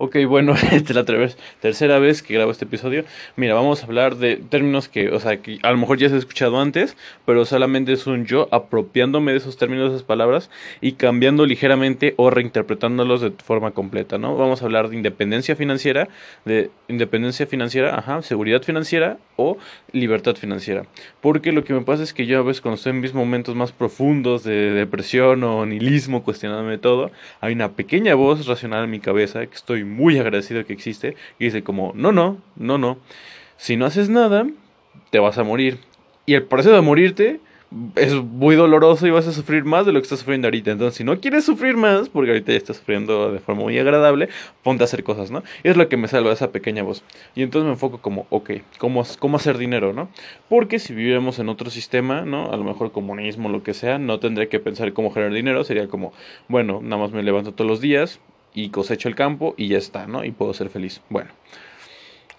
[0.00, 1.04] Ok, bueno, esta es la
[1.60, 3.04] tercera vez que grabo este episodio.
[3.34, 6.14] Mira, vamos a hablar de términos que, o sea, que a lo mejor ya se
[6.14, 10.50] ha escuchado antes, pero solamente es un yo apropiándome de esos términos, de esas palabras
[10.80, 14.36] y cambiando ligeramente o reinterpretándolos de forma completa, ¿no?
[14.36, 16.08] Vamos a hablar de independencia financiera,
[16.44, 19.58] de independencia financiera, ajá, seguridad financiera o
[19.90, 20.84] libertad financiera.
[21.20, 23.56] Porque lo que me pasa es que yo a veces cuando estoy en mis momentos
[23.56, 27.10] más profundos de depresión o nihilismo, cuestionándome todo,
[27.40, 31.46] hay una pequeña voz racional en mi cabeza que estoy muy agradecido que existe, y
[31.46, 32.98] dice como, no, no, no, no,
[33.56, 34.46] si no haces nada,
[35.10, 35.78] te vas a morir.
[36.26, 37.40] Y el proceso de morirte
[37.96, 40.70] es muy doloroso y vas a sufrir más de lo que estás sufriendo ahorita.
[40.70, 44.28] Entonces, si no quieres sufrir más, porque ahorita ya estás sufriendo de forma muy agradable,
[44.62, 45.42] ponte a hacer cosas, ¿no?
[45.62, 47.02] Es lo que me salva esa pequeña voz.
[47.34, 50.08] Y entonces me enfoco como, ok, ¿cómo, cómo hacer dinero, ¿no?
[50.48, 52.50] Porque si viviéramos en otro sistema, ¿no?
[52.52, 55.62] A lo mejor comunismo, lo que sea, no tendría que pensar cómo generar dinero.
[55.64, 56.12] Sería como,
[56.48, 58.18] bueno, nada más me levanto todos los días,
[58.54, 60.24] y cosecho el campo y ya está, ¿no?
[60.24, 61.00] Y puedo ser feliz.
[61.08, 61.30] Bueno,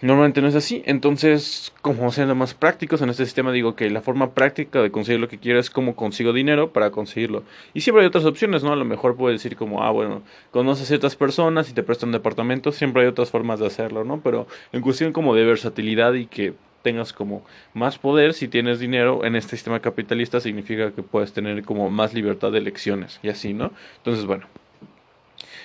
[0.00, 0.82] normalmente no es así.
[0.86, 5.20] Entonces, como siendo más prácticos en este sistema, digo que la forma práctica de conseguir
[5.20, 7.44] lo que quiero es cómo consigo dinero para conseguirlo.
[7.74, 8.72] Y siempre hay otras opciones, ¿no?
[8.72, 12.12] A lo mejor puedes decir como, ah, bueno, conoces a ciertas personas y te prestan
[12.12, 12.72] departamento.
[12.72, 14.20] Siempre hay otras formas de hacerlo, ¿no?
[14.20, 19.24] Pero en cuestión como de versatilidad y que tengas como más poder si tienes dinero
[19.26, 23.52] en este sistema capitalista significa que puedes tener como más libertad de elecciones y así,
[23.52, 23.72] ¿no?
[23.98, 24.46] Entonces, bueno,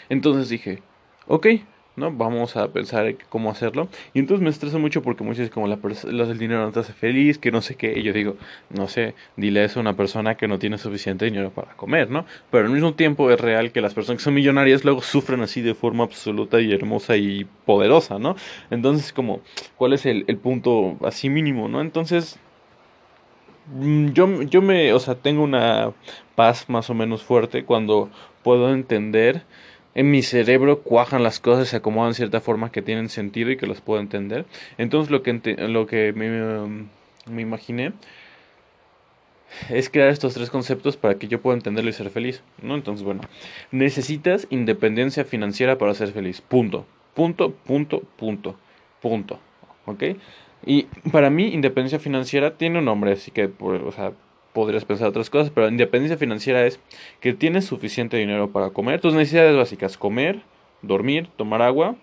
[0.09, 0.81] entonces dije,
[1.27, 1.47] ok,
[1.95, 2.11] ¿no?
[2.11, 3.87] Vamos a pensar cómo hacerlo.
[4.13, 6.93] Y entonces me estresa mucho porque muchas veces como la el dinero no te hace
[6.93, 7.97] feliz, que no sé qué.
[7.97, 8.35] Y yo digo,
[8.69, 12.25] no sé, dile eso a una persona que no tiene suficiente dinero para comer, ¿no?
[12.51, 15.61] Pero al mismo tiempo es real que las personas que son millonarias luego sufren así
[15.61, 18.35] de forma absoluta y hermosa y poderosa, ¿no?
[18.71, 19.41] Entonces como,
[19.77, 21.81] ¿cuál es el, el punto así mínimo, ¿no?
[21.81, 22.39] Entonces...
[23.67, 25.91] Mm, yo, yo me, o sea, tengo una
[26.35, 28.11] paz más o menos fuerte cuando
[28.43, 29.41] puedo entender
[29.95, 33.57] en mi cerebro cuajan las cosas, se acomodan de cierta forma que tienen sentido y
[33.57, 34.45] que los puedo entender.
[34.77, 36.87] Entonces lo que, lo que me,
[37.31, 37.93] me imaginé
[39.69, 42.75] es crear estos tres conceptos para que yo pueda entenderlo y ser feliz, ¿no?
[42.75, 43.21] Entonces, bueno,
[43.71, 48.57] necesitas independencia financiera para ser feliz, punto, punto, punto, punto,
[49.01, 49.39] punto,
[49.85, 50.03] ¿ok?
[50.65, 54.11] Y para mí, independencia financiera tiene un nombre, así que, o sea,
[54.55, 56.79] podrías pensar otras cosas, pero independencia financiera es
[57.19, 60.41] que tienes suficiente dinero para comer, tus necesidades básicas, comer,
[60.81, 61.95] dormir, tomar agua,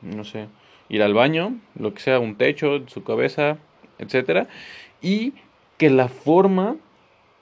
[0.00, 0.48] no sé,
[0.88, 3.58] ir al baño, lo que sea, un techo, su cabeza,
[3.98, 4.48] etcétera,
[5.02, 5.34] y
[5.76, 6.76] que la forma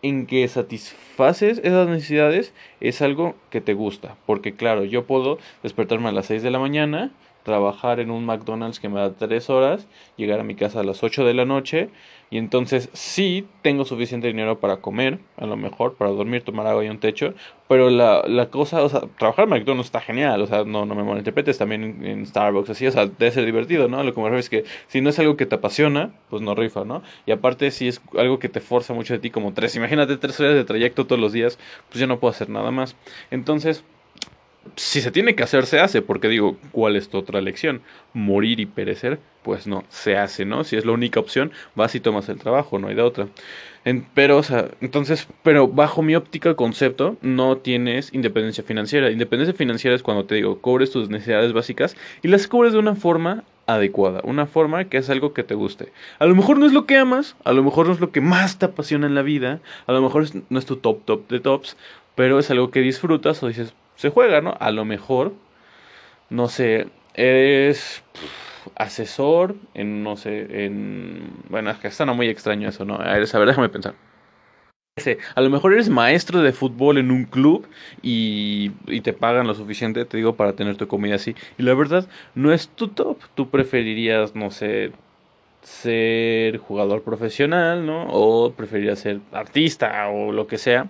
[0.02, 6.08] en que satisfaces esas necesidades es algo que te gusta, porque claro, yo puedo despertarme
[6.08, 9.86] a las 6 de la mañana, trabajar en un McDonald's que me da 3 horas,
[10.16, 11.91] llegar a mi casa a las 8 de la noche,
[12.32, 16.82] y entonces sí tengo suficiente dinero para comer, a lo mejor, para dormir, tomar agua
[16.82, 17.34] y un techo.
[17.69, 20.41] Pero la, la cosa, o sea, trabajar en McDonald's está genial.
[20.41, 23.86] O sea, no, no me malinterpretes también en, Starbucks, así, o sea, debe ser divertido,
[23.86, 24.02] ¿no?
[24.02, 26.54] Lo que me refiero es que si no es algo que te apasiona, pues no
[26.54, 27.02] rifa, ¿no?
[27.26, 30.41] Y aparte, si es algo que te forza mucho de ti, como tres, imagínate tres
[30.41, 31.58] horas de trayecto todos los días,
[31.91, 32.97] pues yo no puedo hacer nada más.
[33.31, 33.84] Entonces,
[34.76, 37.82] si se tiene que hacer, se hace, porque digo, ¿cuál es tu otra lección?
[38.12, 39.18] ¿Morir y perecer?
[39.42, 40.64] Pues no, se hace, ¿no?
[40.64, 43.28] Si es la única opción, vas y tomas el trabajo, no hay de otra.
[44.14, 49.10] pero, o sea, entonces, pero bajo mi óptica concepto, no tienes independencia financiera.
[49.10, 52.94] Independencia financiera es cuando te digo, cubres tus necesidades básicas y las cubres de una
[52.94, 55.92] forma adecuada, una forma que es algo que te guste.
[56.18, 58.20] A lo mejor no es lo que amas, a lo mejor no es lo que
[58.20, 61.40] más te apasiona en la vida, a lo mejor no es tu top top de
[61.40, 61.76] tops,
[62.14, 64.56] pero es algo que disfrutas o dices, se juega, ¿no?
[64.58, 65.32] A lo mejor,
[66.30, 68.03] no sé, eres
[68.76, 71.30] asesor en, no sé, en...
[71.48, 72.97] Bueno, es que está muy extraño eso, ¿no?
[72.97, 73.94] A ver, déjame pensar.
[75.34, 77.66] A lo mejor eres maestro de fútbol en un club
[78.02, 81.34] y, y, te pagan lo suficiente, te digo, para tener tu comida así.
[81.56, 83.19] Y la verdad, no es tu top.
[83.34, 84.92] Tú preferirías, no sé,
[85.62, 88.06] ser jugador profesional, ¿no?
[88.10, 90.88] O preferirías ser artista o lo que sea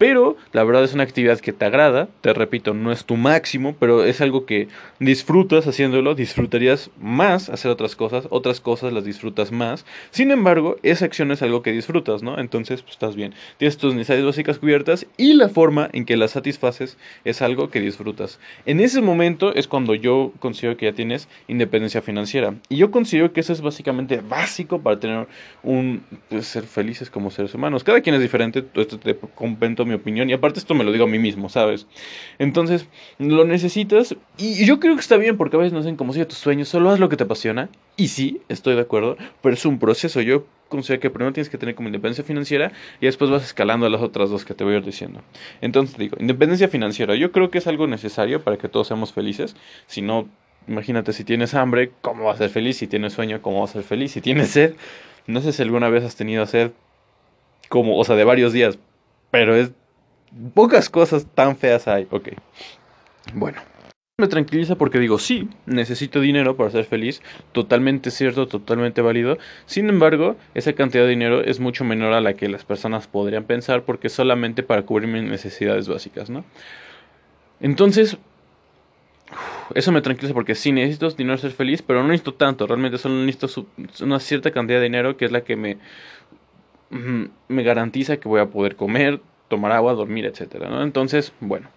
[0.00, 3.76] pero la verdad es una actividad que te agrada, te repito, no es tu máximo,
[3.78, 4.68] pero es algo que
[4.98, 9.84] disfrutas haciéndolo, disfrutarías más hacer otras cosas, otras cosas las disfrutas más.
[10.10, 12.38] Sin embargo, esa acción es algo que disfrutas, ¿no?
[12.38, 13.34] Entonces, pues estás bien.
[13.58, 17.82] Tienes tus necesidades básicas cubiertas y la forma en que las satisfaces es algo que
[17.82, 18.40] disfrutas.
[18.64, 22.54] En ese momento es cuando yo considero que ya tienes independencia financiera.
[22.70, 25.28] Y yo considero que eso es básicamente básico para tener
[25.62, 26.00] un
[26.30, 27.84] pues, ser felices como seres humanos.
[27.84, 30.30] Cada quien es diferente, esto te comento mi opinión.
[30.30, 31.86] Y aparte esto me lo digo a mí mismo, ¿sabes?
[32.38, 32.86] Entonces,
[33.18, 34.16] lo necesitas.
[34.38, 36.68] Y yo creo que está bien porque a veces no hacen como si tus sueños.
[36.68, 37.68] Solo haz lo que te apasiona.
[37.96, 39.16] Y sí, estoy de acuerdo.
[39.42, 40.20] Pero es un proceso.
[40.20, 42.72] Yo considero que primero tienes que tener como independencia financiera.
[43.00, 45.20] Y después vas escalando a las otras dos que te voy a ir diciendo.
[45.60, 47.14] Entonces digo, independencia financiera.
[47.14, 49.56] Yo creo que es algo necesario para que todos seamos felices.
[49.86, 50.28] Si no
[50.68, 52.76] Imagínate si tienes hambre, ¿cómo vas a ser feliz?
[52.76, 54.12] Si tienes sueño, ¿cómo vas a ser feliz?
[54.12, 54.74] Si tienes sed,
[55.26, 56.72] no sé si alguna vez has tenido sed
[57.68, 58.78] como, o sea, de varios días,
[59.30, 59.72] pero es
[60.54, 62.06] pocas cosas tan feas hay.
[62.10, 62.30] Ok.
[63.34, 63.60] Bueno.
[64.18, 67.22] Me tranquiliza porque digo, sí, necesito dinero para ser feliz,
[67.52, 69.38] totalmente cierto, totalmente válido.
[69.64, 73.44] Sin embargo, esa cantidad de dinero es mucho menor a la que las personas podrían
[73.44, 76.44] pensar porque es solamente para cubrir mis necesidades básicas, ¿no?
[77.60, 78.18] Entonces,
[79.74, 82.98] eso me tranquiliza porque sí necesito dinero para ser feliz, pero no necesito tanto, realmente
[82.98, 83.66] solo necesito
[84.02, 85.78] una cierta cantidad de dinero que es la que me,
[87.48, 90.82] me garantiza que voy a poder comer, tomar agua, dormir, etcétera, ¿no?
[90.82, 91.68] Entonces, bueno.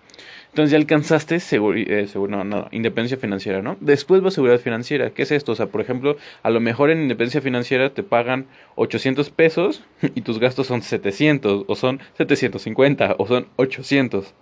[0.49, 3.75] Entonces ya alcanzaste eh, no, independencia financiera, ¿no?
[3.79, 5.09] Después va seguridad financiera.
[5.09, 5.53] ¿Qué es esto?
[5.53, 9.83] O sea, por ejemplo, a lo mejor en independencia financiera te pagan 800 pesos
[10.15, 14.35] y tus gastos son 700 o son 750 o son 800.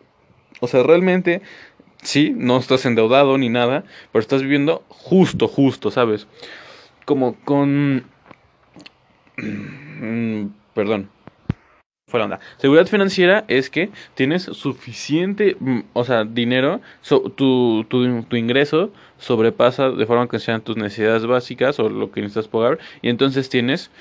[0.60, 1.42] O sea, realmente
[2.02, 6.28] Sí, no estás endeudado ni nada, pero estás viviendo justo, justo, ¿sabes?
[7.06, 8.06] Como con...
[10.74, 11.10] Perdón.
[12.20, 12.40] Onda.
[12.58, 19.92] Seguridad financiera es que tienes suficiente, mm, o sea, dinero, tu, tu, tu, ingreso sobrepasa
[19.92, 23.92] de forma que sean tus necesidades básicas o lo que necesitas pagar y entonces tienes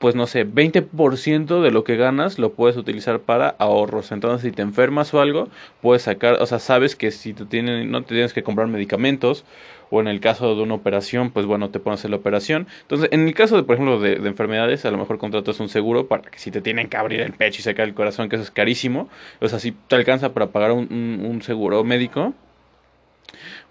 [0.00, 4.12] pues no sé, 20% de lo que ganas lo puedes utilizar para ahorros.
[4.12, 5.48] Entonces, si te enfermas o algo,
[5.82, 9.44] puedes sacar, o sea, sabes que si tú tienes, no te tienes que comprar medicamentos,
[9.90, 12.66] o en el caso de una operación, pues bueno, te pones la operación.
[12.80, 16.06] Entonces, en el caso de, por ejemplo, de, enfermedades, a lo mejor contratas un seguro
[16.06, 18.42] para que si te tienen que abrir el pecho y sacar el corazón, que eso
[18.42, 19.10] es carísimo,
[19.40, 22.32] o sea, si te alcanza para pagar un, un seguro médico,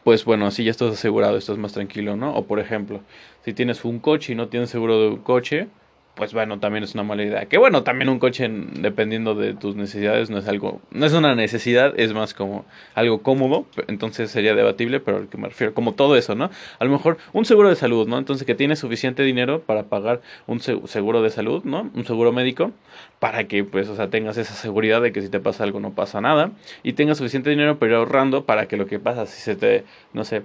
[0.03, 2.35] pues bueno, así ya estás asegurado, estás más tranquilo, ¿no?
[2.35, 3.01] O por ejemplo,
[3.43, 5.67] si tienes un coche y no tienes seguro de un coche,
[6.19, 7.45] pues bueno, también es una mala idea.
[7.45, 11.33] Que bueno, también un coche, dependiendo de tus necesidades, no es algo, no es una
[11.33, 15.93] necesidad, es más como algo cómodo, entonces sería debatible, pero al que me refiero, como
[15.93, 16.51] todo eso, ¿no?
[16.77, 18.17] A lo mejor un seguro de salud, ¿no?
[18.17, 21.89] Entonces que tienes suficiente dinero para pagar un seguro de salud, ¿no?
[21.95, 22.73] Un seguro médico,
[23.19, 25.91] para que, pues, o sea, tengas esa seguridad de que si te pasa algo no
[25.91, 26.51] pasa nada,
[26.83, 29.85] y tengas suficiente dinero para ir ahorrando para que lo que pasa, si se te,
[30.11, 30.41] no sé,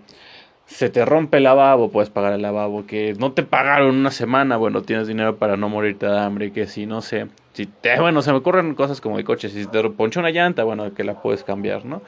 [0.66, 4.56] se te rompe el lavabo, puedes pagar el lavabo, que no te pagaron una semana,
[4.56, 8.22] bueno, tienes dinero para no morirte de hambre, que si no sé, si te, bueno,
[8.22, 11.20] se me ocurren cosas como de coche, si te ponchó una llanta, bueno, que la
[11.20, 12.02] puedes cambiar, ¿no?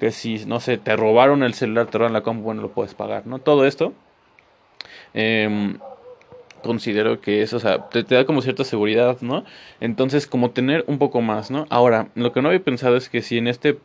[0.00, 2.94] Que si, no sé, te robaron el celular, te robaron la compu, bueno, lo puedes
[2.94, 3.38] pagar, ¿no?
[3.38, 3.92] Todo esto,
[5.14, 5.76] eh,
[6.62, 9.44] considero que eso, o sea, te, te, da como cierta seguridad, ¿no?
[9.80, 11.66] Entonces, como tener un poco más, ¿no?
[11.70, 13.78] Ahora, lo que no había pensado es que si en este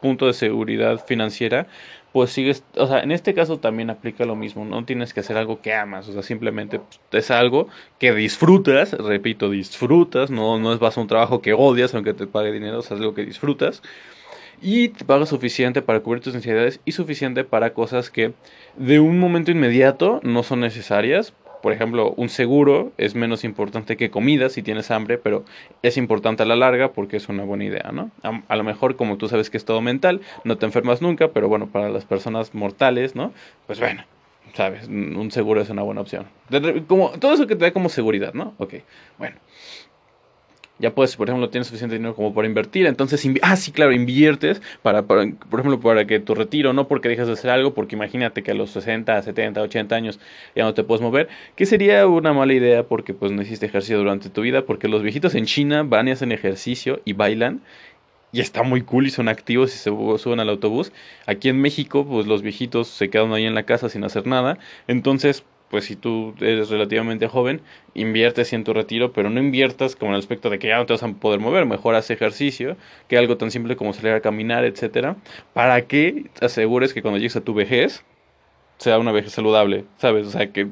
[0.00, 1.66] punto de seguridad financiera
[2.12, 5.36] pues sigues, o sea, en este caso también aplica lo mismo, no tienes que hacer
[5.36, 7.68] algo que amas, o sea, simplemente pues, es algo
[7.98, 12.26] que disfrutas, repito, disfrutas, no, no es vas a un trabajo que odias aunque te
[12.26, 13.82] pague dinero, o es algo que disfrutas
[14.60, 18.32] y te paga suficiente para cubrir tus necesidades y suficiente para cosas que
[18.76, 24.10] de un momento inmediato no son necesarias, por ejemplo, un seguro es menos importante que
[24.10, 25.44] comida si tienes hambre, pero
[25.82, 28.10] es importante a la larga porque es una buena idea, ¿no?
[28.22, 31.48] A, lo mejor, como tú sabes que es todo mental, no te enfermas nunca, pero
[31.48, 33.32] bueno, para las personas mortales, ¿no?
[33.66, 34.04] Pues bueno,
[34.54, 36.26] sabes, un seguro es una buena opción.
[36.86, 38.54] como, todo eso que te da como seguridad, ¿no?
[38.58, 38.74] Ok,
[39.18, 39.36] bueno
[40.78, 44.62] ya puedes, por ejemplo, tienes suficiente dinero como para invertir, entonces, ah, sí, claro, inviertes
[44.82, 48.42] para, por ejemplo, para que tu retiro, no porque dejas de hacer algo, porque imagínate
[48.42, 50.20] que a los 60, 70, 80 años
[50.54, 53.98] ya no te puedes mover, que sería una mala idea porque pues no hiciste ejercicio
[53.98, 57.62] durante tu vida, porque los viejitos en China van y hacen ejercicio y bailan,
[58.30, 60.92] y está muy cool y son activos y se suben al autobús.
[61.26, 64.58] Aquí en México, pues los viejitos se quedan ahí en la casa sin hacer nada,
[64.86, 67.60] entonces pues si tú eres relativamente joven,
[67.94, 70.86] inviertes en tu retiro, pero no inviertas como en el aspecto de que ya no
[70.86, 72.76] te vas a poder mover, mejor haz ejercicio,
[73.08, 75.16] que algo tan simple como salir a caminar, etcétera,
[75.52, 78.04] para que asegures que cuando llegues a tu vejez
[78.78, 80.26] sea una vejez saludable, ¿sabes?
[80.26, 80.68] O sea, que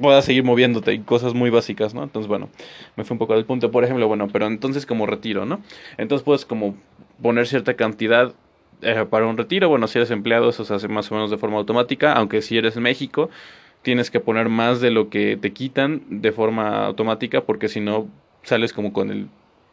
[0.00, 2.02] puedas seguir moviéndote y cosas muy básicas, ¿no?
[2.02, 2.48] Entonces, bueno,
[2.96, 5.60] me fui un poco del punto, por ejemplo, bueno, pero entonces como retiro, ¿no?
[5.96, 6.76] Entonces puedes como
[7.20, 8.32] poner cierta cantidad
[8.80, 11.38] eh, para un retiro, bueno, si eres empleado eso se hace más o menos de
[11.38, 13.28] forma automática, aunque si eres en México
[13.82, 18.08] tienes que poner más de lo que te quitan de forma automática porque si no
[18.42, 19.28] sales como con el...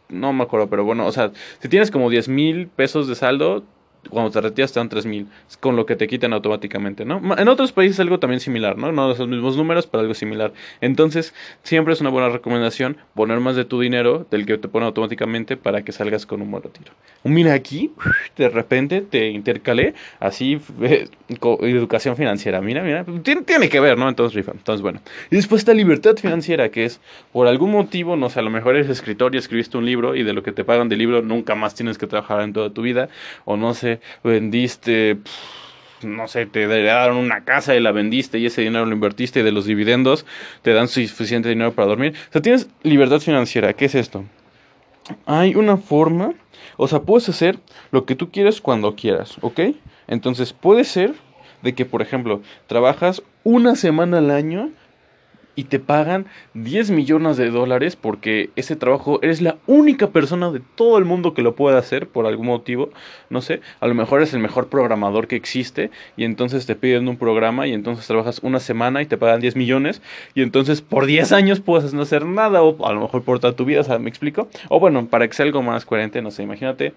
[0.09, 3.63] No me acuerdo, pero bueno, o sea, si tienes como 10 mil pesos de saldo,
[4.09, 5.27] cuando te retiras te dan 3 mil,
[5.59, 7.21] con lo que te quitan automáticamente, ¿no?
[7.37, 8.91] En otros países algo también similar, ¿no?
[8.91, 10.53] No los mismos números, pero algo similar.
[10.81, 11.33] Entonces,
[11.63, 15.57] siempre es una buena recomendación poner más de tu dinero del que te pone automáticamente
[15.57, 16.91] para que salgas con un buen retiro.
[17.23, 17.91] Mira aquí,
[18.37, 21.07] de repente te intercalé así, eh,
[21.61, 24.07] educación financiera, mira, mira, tiene, tiene que ver, ¿no?
[24.07, 24.51] Entonces, rifa.
[24.51, 25.01] Entonces, bueno.
[25.31, 26.99] Y después está libertad financiera, que es
[27.31, 30.23] por algún motivo, no sé, a lo mejor eres escritor y escribiste un libro y
[30.23, 32.81] de lo que te pagan del libro nunca más tienes que trabajar en toda tu
[32.81, 33.09] vida,
[33.45, 35.17] o no sé, vendiste,
[36.03, 39.43] no sé, te daron una casa y la vendiste y ese dinero lo invertiste y
[39.43, 40.25] de los dividendos
[40.61, 42.13] te dan suficiente dinero para dormir.
[42.29, 43.73] O sea, tienes libertad financiera.
[43.73, 44.23] ¿Qué es esto?
[45.25, 46.33] Hay una forma,
[46.77, 47.59] o sea, puedes hacer
[47.91, 49.59] lo que tú quieras cuando quieras, ¿ok?
[50.07, 51.13] Entonces puede ser
[51.61, 54.71] de que, por ejemplo, trabajas una semana al año
[55.55, 60.61] y te pagan 10 millones de dólares porque ese trabajo eres la única persona de
[60.75, 62.89] todo el mundo que lo puede hacer por algún motivo,
[63.29, 67.07] no sé, a lo mejor eres el mejor programador que existe y entonces te piden
[67.07, 70.01] un programa y entonces trabajas una semana y te pagan 10 millones
[70.33, 73.53] y entonces por 10 años puedes no hacer nada o a lo mejor por toda
[73.53, 74.49] tu vida, ¿me explico?
[74.69, 76.93] O bueno, para que sea algo más coherente, no sé, imagínate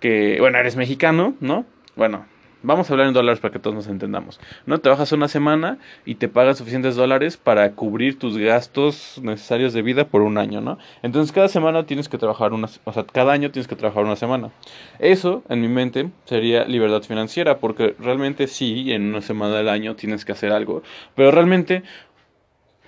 [0.00, 1.64] que, bueno, eres mexicano, ¿no?
[1.94, 2.26] Bueno,
[2.66, 4.40] Vamos a hablar en dólares para que todos nos entendamos.
[4.66, 9.82] No trabajas una semana y te pagan suficientes dólares para cubrir tus gastos necesarios de
[9.82, 10.76] vida por un año, ¿no?
[11.04, 14.16] Entonces cada semana tienes que trabajar una, o sea, cada año tienes que trabajar una
[14.16, 14.50] semana.
[14.98, 19.94] Eso, en mi mente, sería libertad financiera, porque realmente sí, en una semana del año
[19.94, 20.82] tienes que hacer algo,
[21.14, 21.84] pero realmente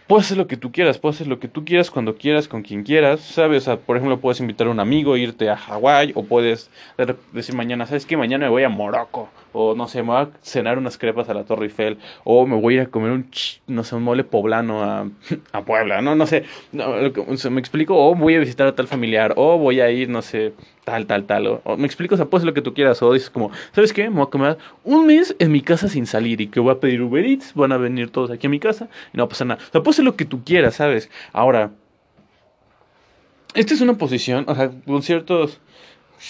[0.08, 2.62] puedes hacer lo que tú quieras, puedes hacer lo que tú quieras cuando quieras, con
[2.62, 3.62] quien quieras, ¿sabes?
[3.62, 6.70] O sea, por ejemplo, puedes invitar a un amigo, irte a Hawái, o puedes
[7.32, 8.16] decir mañana, ¿sabes qué?
[8.16, 11.34] Mañana me voy a Morocco, o no sé, me voy a cenar unas crepas a
[11.34, 13.30] la Torre Eiffel, o me voy a ir a comer un,
[13.66, 15.08] no sé, un mole poblano a,
[15.52, 19.58] a Puebla, no, no sé, me explico, o voy a visitar a tal familiar, o
[19.58, 20.52] voy a ir, no sé,
[20.84, 21.60] tal, tal, tal.
[21.64, 23.02] O, me explico, o sea, puedes lo que tú quieras.
[23.02, 24.08] O dices como, ¿sabes qué?
[24.08, 26.80] Me voy a comer un mes en mi casa sin salir y que voy a
[26.80, 29.60] pedir Uber Eats, van a venir todos aquí a mi casa y no pasa nada.
[29.68, 31.10] O sea, hacer lo que tú quieras, ¿sabes?
[31.32, 31.72] Ahora,
[33.54, 35.60] esta es una posición, o sea, con ciertos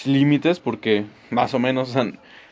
[0.05, 2.11] límites porque más o menos, o sea,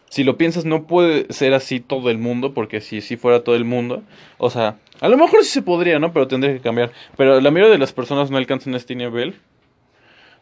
[0.10, 3.56] si lo piensas no puede ser así todo el mundo porque si si fuera todo
[3.56, 4.04] el mundo,
[4.38, 6.14] o sea, a lo mejor sí se podría, ¿no?
[6.14, 6.92] Pero tendría que cambiar.
[7.18, 9.36] Pero la mayoría de las personas no alcanzan este nivel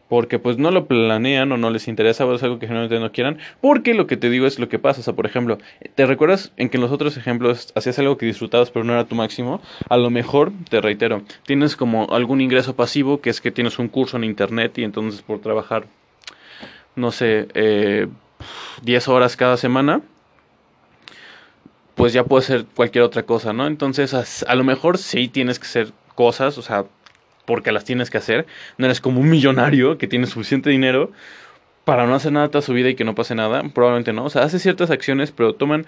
[0.08, 3.12] porque pues no lo planean o no les interesa o es algo que generalmente no
[3.12, 5.58] quieran, porque lo que te digo es lo que pasa, o sea, por ejemplo,
[5.94, 9.04] ¿te recuerdas en que en los otros ejemplos hacías algo que disfrutabas pero no era
[9.04, 9.60] tu máximo?
[9.88, 13.88] A lo mejor, te reitero, tienes como algún ingreso pasivo, que es que tienes un
[13.88, 15.86] curso en internet y entonces por trabajar,
[16.94, 18.06] no sé, eh,
[18.82, 20.02] 10 horas cada semana,
[21.94, 23.66] pues ya puede ser cualquier otra cosa, ¿no?
[23.66, 26.84] Entonces, a, a lo mejor sí tienes que hacer cosas, o sea,
[27.46, 28.46] porque las tienes que hacer.
[28.76, 31.10] No eres como un millonario que tiene suficiente dinero
[31.84, 33.62] para no hacer nada toda su vida y que no pase nada.
[33.72, 34.24] Probablemente no.
[34.24, 35.86] O sea, haces ciertas acciones, pero toman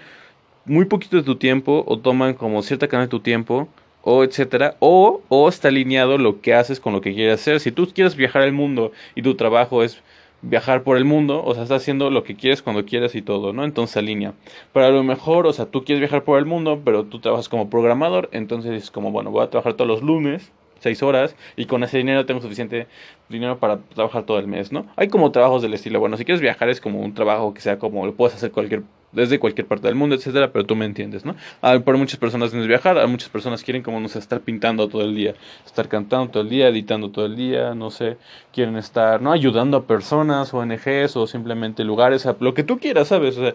[0.65, 3.69] muy poquito de tu tiempo o toman como cierta cantidad de tu tiempo
[4.03, 7.61] o etcétera, o, o está alineado lo que haces con lo que quieres hacer.
[7.61, 10.01] Si tú quieres viajar al mundo y tu trabajo es
[10.43, 13.53] viajar por el mundo, o sea, estás haciendo lo que quieres cuando quieres y todo,
[13.53, 13.65] ¿no?
[13.65, 14.35] Entonces alinea.
[14.73, 17.49] Pero a lo mejor, o sea, tú quieres viajar por el mundo, pero tú trabajas
[17.49, 21.67] como programador, entonces es como, bueno, voy a trabajar todos los lunes seis horas y
[21.67, 22.87] con ese dinero tengo suficiente
[23.29, 24.87] dinero para trabajar todo el mes, ¿no?
[24.97, 27.79] Hay como trabajos del estilo, bueno, si quieres viajar es como un trabajo que sea
[27.79, 28.83] como lo puedes hacer cualquier
[29.13, 31.35] desde cualquier parte del mundo, etcétera, pero tú me entiendes, ¿no?
[31.63, 34.89] Ah, por muchas personas tienes viajar, a muchas personas quieren como no sé, estar pintando
[34.89, 38.19] todo el día, estar cantando todo el día, editando todo el día, no sé,
[38.53, 39.33] quieren estar, ¿no?
[39.33, 43.39] ayudando a personas, ONGs o simplemente lugares, lo que tú quieras, ¿sabes?
[43.39, 43.55] O sea,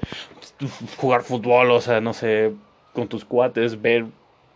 [0.97, 2.53] jugar fútbol, o sea, no sé,
[2.93, 4.05] con tus cuates, ver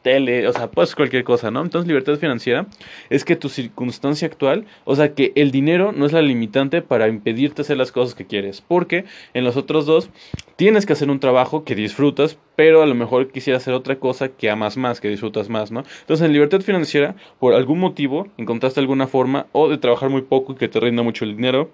[0.07, 1.61] tele, o sea, pues cualquier cosa, ¿no?
[1.61, 2.67] Entonces, libertad financiera
[3.09, 7.09] es que tu circunstancia actual, o sea, que el dinero no es la limitante para
[7.09, 10.09] impedirte hacer las cosas que quieres, porque en los otros dos
[10.55, 14.29] tienes que hacer un trabajo que disfrutas, pero a lo mejor quisieras hacer otra cosa
[14.29, 15.83] que amas más, que disfrutas más, ¿no?
[15.99, 20.53] Entonces, en libertad financiera, por algún motivo, encontraste alguna forma o de trabajar muy poco
[20.53, 21.69] y que te rinda mucho el dinero,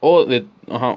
[0.00, 0.44] o de,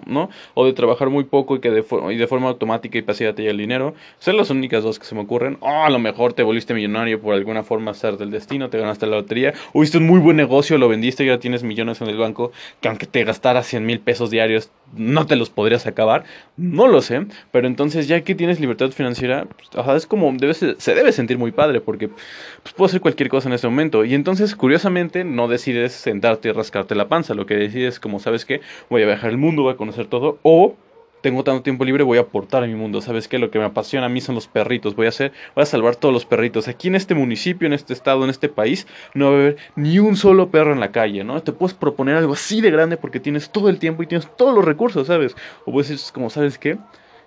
[0.06, 0.30] ¿no?
[0.54, 3.42] o de trabajar muy poco y que de, y de forma automática y pasiva te
[3.42, 3.96] llegue el dinero.
[4.20, 5.58] Son las únicas dos que se me ocurren.
[5.62, 9.08] O a lo mejor te volviste millonario por alguna forma ser del destino, te ganaste
[9.08, 12.08] la lotería, o hiciste un muy buen negocio, lo vendiste y ya tienes millones en
[12.08, 12.52] el banco,
[12.82, 16.24] que aunque te gastaras 100 mil pesos diarios, no te los podrías acabar.
[16.58, 20.96] No lo sé, pero entonces ya que tienes libertad financiera, pues, es como debe se
[20.96, 24.06] debe sentir muy padre porque pues, puedo hacer cualquier cosa en ese momento.
[24.06, 28.46] Y entonces, curiosamente, no decides sentarte y rascarte la panza, lo que decides como, ¿sabes
[28.46, 30.76] que voy a viajar el mundo, voy a conocer todo, o
[31.22, 33.02] tengo tanto tiempo libre, voy a aportar a mi mundo.
[33.02, 33.40] ¿Sabes qué?
[33.40, 34.96] Lo que me apasiona a mí son los perritos.
[34.96, 36.68] Voy a hacer, voy a salvar todos los perritos.
[36.68, 40.00] Aquí en este municipio, en este estado, en este país, no va a haber ni
[40.00, 41.42] un solo perro en la calle, ¿no?
[41.42, 44.56] Te puedes proponer algo así de grande porque tienes todo el tiempo y tienes todos
[44.56, 45.36] los recursos, ¿sabes?
[45.66, 46.78] O puedes decir, como, ¿sabes qué?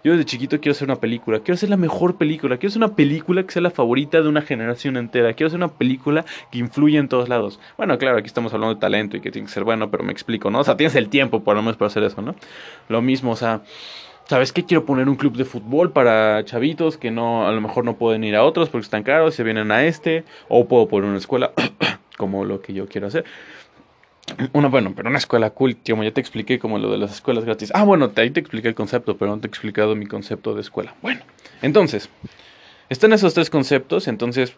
[0.05, 2.97] Yo desde chiquito quiero hacer una película, quiero hacer la mejor película, quiero hacer una
[2.97, 6.99] película que sea la favorita de una generación entera, quiero hacer una película que influya
[6.99, 7.61] en todos lados.
[7.77, 10.11] Bueno, claro, aquí estamos hablando de talento y que tiene que ser bueno, pero me
[10.11, 10.59] explico, ¿no?
[10.59, 12.35] O sea, tienes el tiempo por lo menos para hacer eso, ¿no?
[12.89, 13.63] Lo mismo, o sea,
[14.29, 14.65] ¿sabes qué?
[14.65, 18.25] Quiero poner un club de fútbol para chavitos que no, a lo mejor no pueden
[18.25, 21.53] ir a otros porque están caros, se vienen a este, o puedo poner una escuela
[22.19, 23.25] como lo que yo quiero hacer.
[24.53, 27.45] Una, bueno, pero una escuela cool, como ya te expliqué, como lo de las escuelas
[27.45, 27.71] gratis.
[27.75, 30.61] Ah, bueno, ahí te expliqué el concepto, pero no te he explicado mi concepto de
[30.61, 30.95] escuela.
[31.03, 31.21] Bueno,
[31.61, 32.09] entonces,
[32.89, 34.55] están esos tres conceptos, entonces,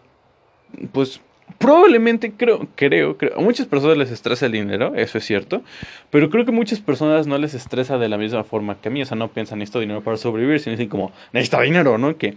[0.91, 1.19] pues
[1.57, 5.61] probablemente creo, creo, creo, a muchas personas les estresa el dinero, eso es cierto,
[6.09, 9.01] pero creo que muchas personas no les estresa de la misma forma que a mí,
[9.01, 12.17] o sea, no piensan necesito dinero para sobrevivir, sino dicen como, necesito dinero, ¿no?
[12.17, 12.35] Que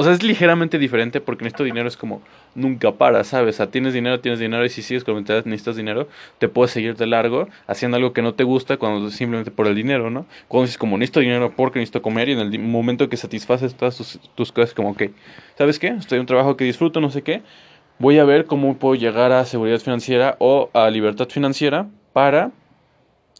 [0.00, 2.22] o sea, es ligeramente diferente porque necesito dinero es como
[2.54, 3.56] nunca para, ¿sabes?
[3.56, 6.70] O sea, tienes dinero, tienes dinero y si sigues con mentalidad necesitas dinero, te puedes
[6.70, 10.24] seguir de largo haciendo algo que no te gusta cuando simplemente por el dinero, ¿no?
[10.48, 13.98] Cuando dices como necesito dinero porque necesito comer y en el momento que satisfaces todas
[13.98, 15.10] tus, tus cosas como que,
[15.58, 15.88] ¿sabes qué?
[15.88, 17.42] Estoy en un trabajo que disfruto, no sé qué.
[17.98, 22.52] Voy a ver cómo puedo llegar a seguridad financiera o a libertad financiera para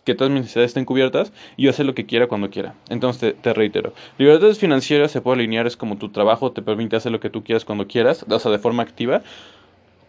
[0.05, 2.75] que todas mis necesidades estén cubiertas y yo hacer lo que quiera cuando quiera.
[2.89, 7.13] Entonces te, reitero, libertad financiera se puede alinear, es como tu trabajo te permite hacer
[7.13, 9.23] lo que tú quieras cuando quieras, o sea, de forma activa.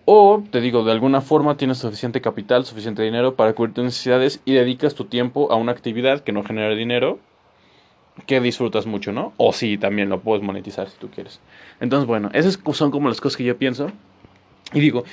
[0.06, 4.42] O, te digo, de alguna forma tienes suficiente capital, suficiente dinero para cubrir tus necesidades
[4.46, 7.20] y dedicas tu tiempo a una actividad que no genera dinero,
[8.26, 9.34] que disfrutas mucho, ¿no?
[9.38, 11.40] O sí, también lo puedes monetizar si tú quieres.
[11.80, 13.92] Entonces, bueno, esas son como las cosas que yo pienso.
[14.74, 15.04] Y digo,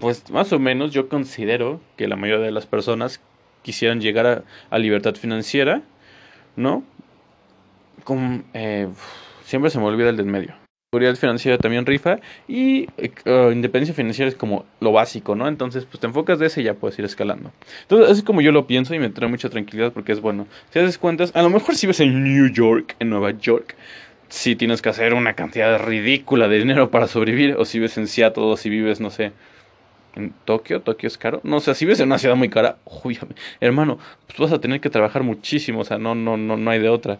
[0.00, 3.20] pues más o menos yo considero que la mayoría de las personas
[3.62, 5.82] quisieran llegar a, libertad financiera,
[6.56, 6.84] ¿no?
[8.04, 8.88] Con, eh,
[9.44, 10.54] siempre se me olvida el del medio.
[10.92, 15.46] Seguridad financiera también rifa y eh, independencia financiera es como lo básico, ¿no?
[15.46, 17.52] Entonces, pues te enfocas de ese y ya puedes ir escalando.
[17.82, 20.48] Entonces, así como yo lo pienso y me trae mucha tranquilidad porque es bueno.
[20.70, 23.76] Si haces cuentas, a lo mejor si ves en New York, en Nueva York,
[24.30, 28.08] si tienes que hacer una cantidad ridícula de dinero para sobrevivir, o si vives en
[28.08, 29.30] Seattle, o si vives, no sé,
[30.14, 31.40] en Tokio, Tokio es caro.
[31.44, 33.18] No sé, si vives en una ciudad muy cara, uy,
[33.60, 36.80] hermano, pues vas a tener que trabajar muchísimo, o sea, no, no, no, no hay
[36.80, 37.18] de otra.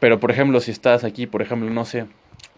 [0.00, 2.06] Pero, por ejemplo, si estás aquí, por ejemplo, no sé,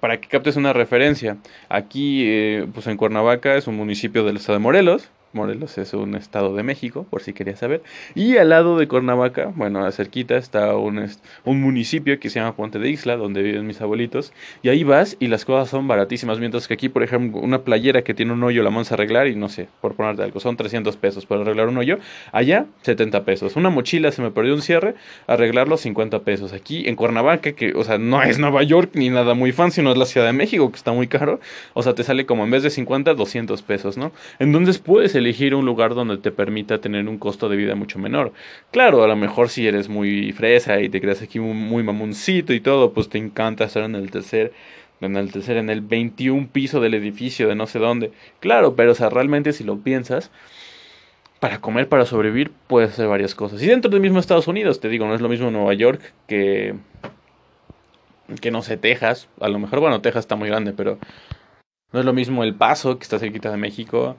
[0.00, 1.36] para que captes una referencia,
[1.68, 6.14] aquí, eh, pues en Cuernavaca es un municipio del estado de Morelos, Morelos es un
[6.14, 7.82] estado de México, por si querías saber.
[8.14, 11.08] Y al lado de Cuernavaca, bueno, cerquita está un,
[11.44, 14.32] un municipio que se llama Puente de Isla, donde viven mis abuelitos.
[14.62, 16.38] Y ahí vas y las cosas son baratísimas.
[16.38, 19.28] Mientras que aquí, por ejemplo, una playera que tiene un hoyo la vamos a arreglar
[19.28, 21.98] y no sé, por ponerte algo, son 300 pesos para arreglar un hoyo.
[22.32, 23.56] Allá, 70 pesos.
[23.56, 24.94] Una mochila se me perdió un cierre,
[25.26, 26.52] arreglarlo 50 pesos.
[26.52, 29.92] Aquí en Cuernavaca, que, o sea, no es Nueva York ni nada muy fancy, no
[29.92, 31.40] es la Ciudad de México, que está muy caro.
[31.74, 34.12] O sea, te sale como en vez de 50, 200 pesos, ¿no?
[34.38, 38.32] Entonces puedes elegir un lugar donde te permita tener un costo de vida mucho menor.
[38.70, 42.60] Claro, a lo mejor si eres muy fresa y te creas aquí muy, mamoncito y
[42.60, 44.52] todo, pues te encanta estar en el tercer
[45.00, 48.12] en el tercer, en el 21 piso del edificio de no sé dónde.
[48.40, 50.30] Claro, pero o sea, realmente si lo piensas,
[51.40, 53.62] para comer, para sobrevivir, puedes hacer varias cosas.
[53.62, 56.74] Y dentro del mismo Estados Unidos, te digo, no es lo mismo Nueva York que,
[58.40, 59.28] que no sé, Texas.
[59.40, 60.98] A lo mejor, bueno, Texas está muy grande, pero
[61.92, 64.16] no es lo mismo El Paso, que está cerquita de México,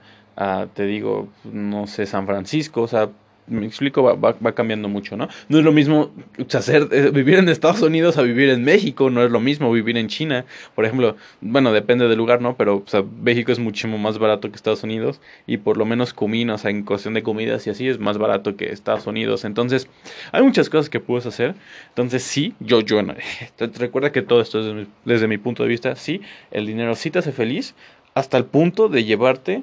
[0.74, 3.08] te digo, no sé, San Francisco, o sea,
[3.48, 5.28] me explico, va, va, cambiando mucho, ¿no?
[5.48, 6.10] No es lo mismo
[6.52, 9.96] hacer, eh, vivir en Estados Unidos a vivir en México, no es lo mismo vivir
[9.96, 10.44] en China,
[10.74, 12.56] por ejemplo, bueno, depende del lugar, ¿no?
[12.56, 16.12] Pero, o sea, México es muchísimo más barato que Estados Unidos y por lo menos
[16.12, 19.44] comida, o sea, en cuestión de comidas y así es más barato que Estados Unidos,
[19.44, 19.88] entonces,
[20.32, 21.54] hay muchas cosas que puedes hacer,
[21.88, 23.14] entonces sí, yo, yo, no,
[23.78, 26.20] recuerda que todo esto desde desde mi punto de vista, sí,
[26.50, 27.74] el dinero sí te hace feliz
[28.14, 29.62] hasta el punto de llevarte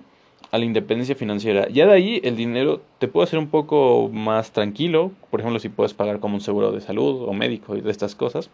[0.51, 1.67] a la independencia financiera.
[1.69, 5.69] Ya de ahí el dinero te puede hacer un poco más tranquilo, por ejemplo, si
[5.69, 8.49] puedes pagar como un seguro de salud o médico y de estas cosas.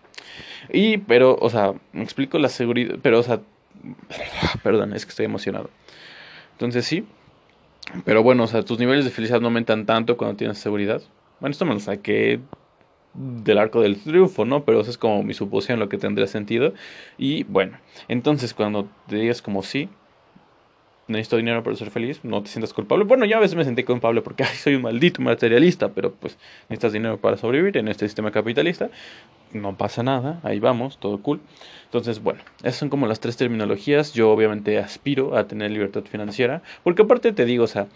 [0.71, 3.41] Y, pero, o sea, me explico la seguridad, pero, o sea,
[4.63, 5.69] perdón, es que estoy emocionado.
[6.53, 7.05] Entonces sí,
[8.05, 11.01] pero bueno, o sea, tus niveles de felicidad no aumentan tanto cuando tienes seguridad.
[11.39, 12.39] Bueno, esto me lo saqué
[13.13, 14.63] del arco del triunfo, ¿no?
[14.63, 16.73] Pero eso es como mi suposición, lo que tendría sentido.
[17.17, 19.89] Y bueno, entonces cuando te digas como sí,
[21.09, 23.03] necesito dinero para ser feliz, no te sientas culpable.
[23.03, 26.37] Bueno, ya a veces me sentí culpable porque soy un maldito materialista, pero pues
[26.69, 28.89] necesitas dinero para sobrevivir en este sistema capitalista.
[29.51, 31.41] No pasa nada, ahí vamos, todo cool.
[31.85, 34.13] Entonces, bueno, esas son como las tres terminologías.
[34.13, 37.87] Yo obviamente aspiro a tener libertad financiera, porque aparte te digo, o sea,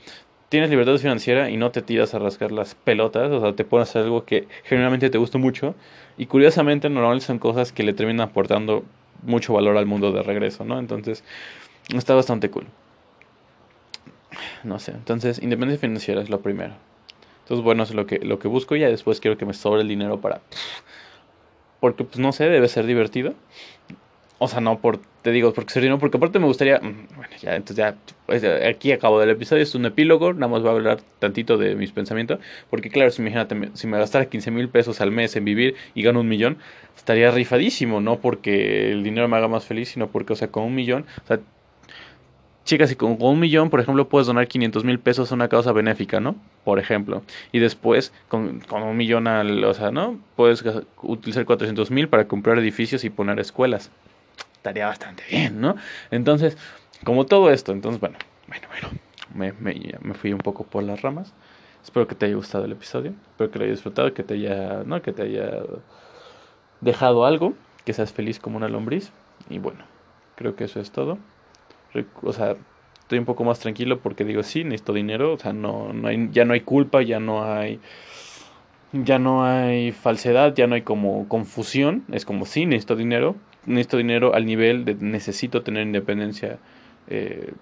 [0.50, 3.96] tienes libertad financiera y no te tiras a rascar las pelotas, o sea, te pones
[3.96, 5.76] a algo que generalmente te gusta mucho
[6.18, 8.84] y curiosamente normalmente son cosas que le terminan aportando
[9.24, 10.80] mucho valor al mundo de regreso, ¿no?
[10.80, 11.24] Entonces,
[11.96, 12.66] está bastante cool.
[14.64, 16.74] No sé, entonces, independencia financiera es lo primero.
[17.44, 19.82] Entonces, bueno, es lo que, lo que busco y ya después quiero que me sobre
[19.82, 20.42] el dinero para...
[21.80, 23.34] Porque, pues, no sé, debe ser divertido.
[24.40, 24.80] O sea, no
[25.22, 28.44] te digo, porque sería, no, porque aparte me gustaría, mm, bueno, ya, entonces ya, pues,
[28.44, 31.94] aquí acabo del episodio, es un epílogo, nada más voy a hablar tantito de mis
[31.94, 33.32] pensamientos, porque claro, si me
[33.98, 36.58] gastara 15 mil pesos al mes en vivir y gano un millón,
[36.98, 40.64] estaría rifadísimo, no porque el dinero me haga más feliz, sino porque, o sea, con
[40.64, 41.06] un millón,
[42.66, 45.72] chicas, si con, un millón, por ejemplo, puedes donar 500 mil pesos a una causa
[45.72, 46.36] benéfica, ¿no?
[46.64, 47.24] Por ejemplo.
[47.52, 50.20] Y después, con, un millón al, o sea, ¿no?
[50.36, 50.64] Puedes
[51.02, 53.92] utilizar 400 mil para comprar edificios y poner escuelas
[54.64, 55.76] estaría bastante bien, ¿no?
[56.10, 56.58] Entonces,
[57.04, 58.90] como todo esto, entonces, bueno, bueno, bueno,
[59.36, 61.34] me, me, me fui un poco por las ramas.
[61.84, 64.84] Espero que te haya gustado el episodio, espero que lo hayas disfrutado, que te haya,
[64.86, 65.02] ¿no?
[65.02, 65.64] Que te haya
[66.80, 69.12] dejado algo, que seas feliz como una lombriz.
[69.50, 69.84] Y bueno,
[70.38, 71.18] creo que eso es todo.
[72.22, 72.56] O sea,
[73.00, 76.30] estoy un poco más tranquilo porque digo, sí, necesito dinero, o sea, no, no hay,
[76.32, 77.80] ya no hay culpa, ya no hay
[78.94, 83.98] ya no hay falsedad, ya no hay como confusión, es como sí, necesito dinero, necesito
[83.98, 86.60] dinero al nivel de necesito tener independencia
[87.08, 87.54] eh,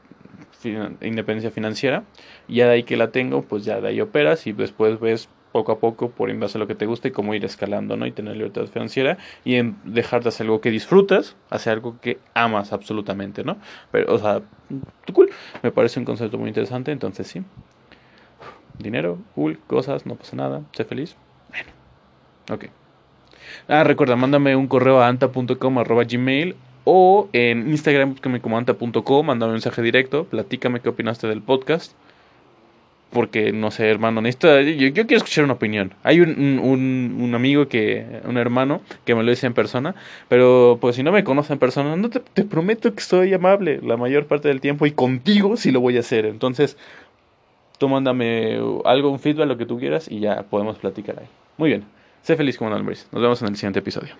[1.01, 2.03] independencia financiera
[2.47, 5.29] y ya de ahí que la tengo pues ya de ahí operas y después ves
[5.51, 7.97] poco a poco por en base a lo que te gusta y cómo ir escalando
[7.97, 11.99] no y tener libertad financiera y en dejar de hacer algo que disfrutas hacer algo
[11.99, 13.57] que amas absolutamente no
[13.91, 14.41] pero o sea
[15.13, 15.29] cool.
[15.61, 17.43] Me parece un concepto muy interesante entonces sí.
[18.79, 21.15] Dinero cool cosas no pasa nada sé feliz.
[21.49, 21.71] Bueno
[22.51, 22.65] ok.
[23.67, 29.25] Ah, recuerda, mándame un correo a anta.com arroba gmail o en Instagram búscame como anta.com,
[29.25, 31.93] mándame un mensaje directo, platícame qué opinaste del podcast.
[33.11, 35.93] Porque, no sé, hermano, necesito, yo, quiero escuchar una opinión.
[36.03, 39.95] Hay un, un, amigo que, un hermano, que me lo dice en persona,
[40.29, 43.97] pero pues si no me conoce en persona, no te, prometo que soy amable la
[43.97, 46.25] mayor parte del tiempo y contigo sí lo voy a hacer.
[46.25, 46.77] Entonces,
[47.77, 51.27] tú mándame algo, un feedback, lo que tú quieras y ya podemos platicar ahí.
[51.57, 51.83] Muy bien.
[52.21, 54.13] Sé feliz como un Nos vemos en el siguiente episodio.